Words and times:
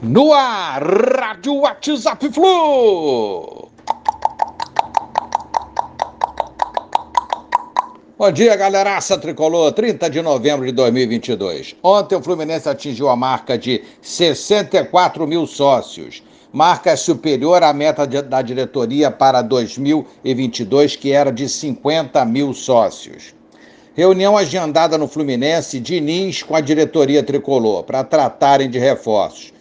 No 0.00 0.32
ar, 0.32 0.80
Rádio 0.80 1.54
WhatsApp 1.54 2.32
Flu. 2.32 3.68
Bom 8.16 8.30
dia, 8.30 8.54
galeraça 8.54 9.18
tricolor, 9.18 9.72
30 9.72 10.08
de 10.08 10.22
novembro 10.22 10.64
de 10.64 10.70
2022. 10.70 11.74
Ontem 11.82 12.14
o 12.14 12.22
Fluminense 12.22 12.68
atingiu 12.68 13.08
a 13.08 13.16
marca 13.16 13.58
de 13.58 13.82
64 14.00 15.26
mil 15.26 15.48
sócios. 15.48 16.22
Marca 16.52 16.96
superior 16.96 17.64
à 17.64 17.72
meta 17.72 18.06
da 18.06 18.40
diretoria 18.40 19.10
para 19.10 19.42
2022, 19.42 20.94
que 20.94 21.10
era 21.10 21.32
de 21.32 21.48
50 21.48 22.24
mil 22.24 22.54
sócios. 22.54 23.34
Reunião 23.96 24.36
agendada 24.36 24.96
no 24.96 25.08
Fluminense, 25.08 25.80
Diniz 25.80 26.44
com 26.44 26.54
a 26.54 26.60
diretoria 26.60 27.24
tricolor, 27.24 27.82
para 27.82 28.04
tratarem 28.04 28.70
de 28.70 28.78
reforços 28.78 29.57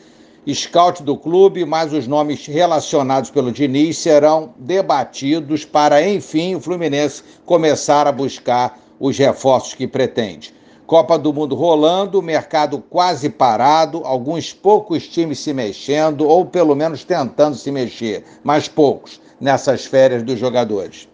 scout 0.55 1.03
do 1.03 1.17
clube, 1.17 1.65
mas 1.65 1.91
os 1.91 2.07
nomes 2.07 2.45
relacionados 2.45 3.29
pelo 3.29 3.51
Diniz 3.51 3.97
serão 3.97 4.53
debatidos 4.57 5.65
para, 5.65 6.07
enfim, 6.07 6.55
o 6.55 6.61
Fluminense 6.61 7.23
começar 7.45 8.07
a 8.07 8.11
buscar 8.11 8.79
os 8.99 9.17
reforços 9.17 9.73
que 9.73 9.87
pretende. 9.87 10.53
Copa 10.85 11.19
do 11.19 11.33
Mundo 11.33 11.53
rolando, 11.53 12.21
mercado 12.21 12.79
quase 12.79 13.29
parado, 13.29 14.03
alguns 14.05 14.53
poucos 14.53 15.05
times 15.05 15.39
se 15.39 15.53
mexendo, 15.53 16.25
ou 16.25 16.45
pelo 16.45 16.73
menos 16.75 17.03
tentando 17.03 17.57
se 17.57 17.69
mexer, 17.71 18.23
mas 18.41 18.69
poucos, 18.69 19.19
nessas 19.41 19.85
férias 19.85 20.23
dos 20.23 20.39
jogadores. 20.39 21.09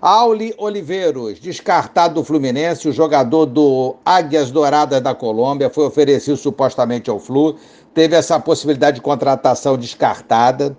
Auli 0.00 0.54
Oliveiros, 0.58 1.40
descartado 1.40 2.14
do 2.14 2.24
Fluminense, 2.24 2.88
o 2.88 2.92
jogador 2.92 3.46
do 3.46 3.96
Águias 4.04 4.48
Douradas 4.48 5.00
da 5.00 5.12
Colômbia, 5.12 5.68
foi 5.68 5.86
oferecido 5.86 6.36
supostamente 6.36 7.10
ao 7.10 7.18
Flu, 7.18 7.56
teve 7.92 8.14
essa 8.14 8.38
possibilidade 8.38 8.96
de 8.96 9.00
contratação 9.00 9.76
descartada. 9.76 10.76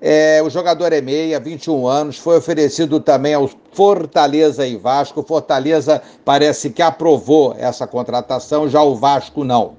É, 0.00 0.42
o 0.44 0.50
jogador 0.50 0.92
é 0.92 1.00
meia, 1.00 1.38
21 1.38 1.86
anos, 1.86 2.18
foi 2.18 2.38
oferecido 2.38 2.98
também 2.98 3.34
ao 3.34 3.48
Fortaleza 3.72 4.66
e 4.66 4.76
Vasco. 4.76 5.22
Fortaleza 5.22 6.02
parece 6.24 6.70
que 6.70 6.82
aprovou 6.82 7.54
essa 7.56 7.86
contratação, 7.86 8.68
já 8.68 8.82
o 8.82 8.96
Vasco 8.96 9.44
não. 9.44 9.76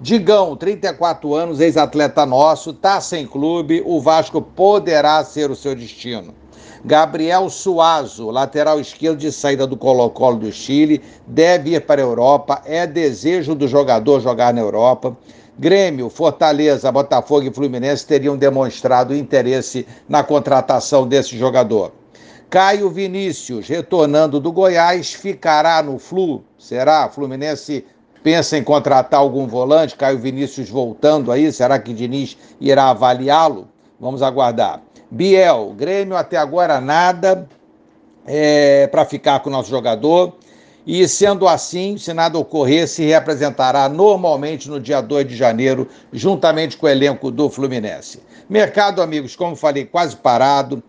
Digão, 0.00 0.56
34 0.56 1.34
anos, 1.34 1.60
ex-atleta 1.60 2.24
nosso, 2.24 2.70
está 2.70 3.00
sem 3.00 3.26
clube, 3.26 3.82
o 3.84 4.00
Vasco 4.00 4.40
poderá 4.40 5.24
ser 5.24 5.50
o 5.50 5.56
seu 5.56 5.74
destino. 5.74 6.43
Gabriel 6.86 7.48
Suazo, 7.48 8.28
lateral 8.28 8.78
esquerdo 8.78 9.16
de 9.16 9.32
saída 9.32 9.66
do 9.66 9.74
Colo-Colo 9.74 10.36
do 10.36 10.52
Chile, 10.52 11.00
deve 11.26 11.74
ir 11.74 11.80
para 11.80 12.02
a 12.02 12.04
Europa, 12.04 12.60
é 12.66 12.86
desejo 12.86 13.54
do 13.54 13.66
jogador 13.66 14.20
jogar 14.20 14.52
na 14.52 14.60
Europa. 14.60 15.16
Grêmio, 15.58 16.10
Fortaleza, 16.10 16.92
Botafogo 16.92 17.46
e 17.46 17.54
Fluminense 17.54 18.06
teriam 18.06 18.36
demonstrado 18.36 19.16
interesse 19.16 19.86
na 20.06 20.22
contratação 20.22 21.08
desse 21.08 21.38
jogador. 21.38 21.92
Caio 22.50 22.90
Vinícius, 22.90 23.66
retornando 23.66 24.38
do 24.38 24.52
Goiás, 24.52 25.14
ficará 25.14 25.82
no 25.82 25.98
Flu? 25.98 26.44
Será? 26.58 27.08
Fluminense 27.08 27.82
pensa 28.22 28.58
em 28.58 28.62
contratar 28.62 29.20
algum 29.20 29.46
volante? 29.46 29.96
Caio 29.96 30.18
Vinícius 30.18 30.68
voltando 30.68 31.32
aí, 31.32 31.50
será 31.50 31.78
que 31.78 31.94
Diniz 31.94 32.36
irá 32.60 32.90
avaliá-lo? 32.90 33.68
Vamos 34.04 34.20
aguardar. 34.20 34.82
Biel, 35.10 35.72
Grêmio 35.74 36.14
até 36.14 36.36
agora 36.36 36.78
nada 36.78 37.48
é, 38.26 38.86
para 38.88 39.06
ficar 39.06 39.40
com 39.40 39.48
o 39.48 39.52
nosso 39.52 39.70
jogador. 39.70 40.34
E 40.86 41.08
sendo 41.08 41.48
assim, 41.48 41.96
se 41.96 42.12
nada 42.12 42.38
ocorrer, 42.38 42.86
se 42.86 43.02
representará 43.06 43.88
normalmente 43.88 44.68
no 44.68 44.78
dia 44.78 45.00
2 45.00 45.26
de 45.26 45.34
janeiro, 45.34 45.88
juntamente 46.12 46.76
com 46.76 46.84
o 46.84 46.88
elenco 46.90 47.30
do 47.30 47.48
Fluminense. 47.48 48.22
Mercado, 48.46 49.00
amigos, 49.00 49.34
como 49.34 49.56
falei, 49.56 49.86
quase 49.86 50.14
parado. 50.16 50.82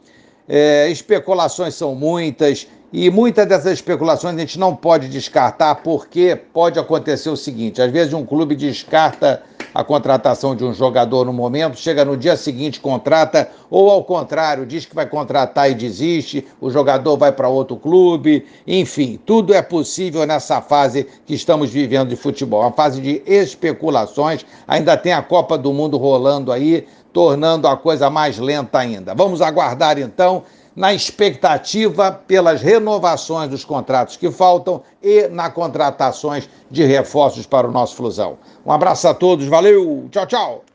É, 0.46 0.90
especulações 0.90 1.74
são 1.74 1.96
muitas. 1.96 2.68
E 2.92 3.10
muitas 3.10 3.48
dessas 3.48 3.72
especulações 3.72 4.36
a 4.36 4.40
gente 4.40 4.60
não 4.60 4.76
pode 4.76 5.08
descartar, 5.08 5.76
porque 5.76 6.36
pode 6.36 6.78
acontecer 6.78 7.30
o 7.30 7.38
seguinte: 7.38 7.82
às 7.82 7.90
vezes 7.94 8.14
um 8.14 8.26
clube 8.26 8.58
descarta 8.58 9.42
a 9.76 9.84
contratação 9.84 10.56
de 10.56 10.64
um 10.64 10.74
jogador 10.74 11.26
no 11.26 11.34
momento, 11.34 11.78
chega 11.78 12.06
no 12.06 12.16
dia 12.16 12.38
seguinte, 12.38 12.80
contrata, 12.80 13.52
ou 13.70 13.90
ao 13.90 14.06
contrário, 14.06 14.66
diz 14.66 14.86
que 14.86 14.96
vai 14.96 15.06
contratar 15.06 15.70
e 15.70 15.76
desiste, 15.76 16.48
o 16.62 16.72
jogador 16.72 17.18
vai 17.18 17.34
para 17.34 17.50
outro 17.50 17.76
clube, 17.76 18.46
enfim, 18.66 19.20
tudo 19.26 19.54
é 19.54 19.62
possível 19.62 20.26
nessa 20.26 20.62
fase 20.62 21.06
que 21.26 21.34
estamos 21.34 21.72
vivendo 21.72 22.08
de 22.08 22.16
futebol, 22.16 22.62
uma 22.62 22.72
fase 22.72 23.02
de 23.02 23.22
especulações, 23.26 24.46
ainda 24.66 24.96
tem 24.96 25.12
a 25.12 25.22
Copa 25.22 25.58
do 25.58 25.74
Mundo 25.74 25.98
rolando 25.98 26.54
aí, 26.54 26.88
tornando 27.12 27.68
a 27.68 27.76
coisa 27.76 28.10
mais 28.10 28.38
lenta 28.38 28.80
ainda. 28.80 29.14
Vamos 29.14 29.42
aguardar 29.42 30.00
então 30.00 30.44
na 30.76 30.94
expectativa 30.94 32.12
pelas 32.12 32.62
renovações 32.62 33.50
dos 33.50 33.64
contratos 33.64 34.18
que 34.18 34.30
faltam 34.30 34.82
e 35.02 35.28
na 35.30 35.50
contratações 35.50 36.50
de 36.70 36.84
reforços 36.84 37.46
para 37.46 37.68
o 37.68 37.72
nosso 37.72 37.96
Flusão. 37.96 38.38
Um 38.66 38.72
abraço 38.72 39.08
a 39.08 39.14
todos, 39.14 39.46
valeu, 39.46 40.08
tchau, 40.12 40.26
tchau. 40.28 40.66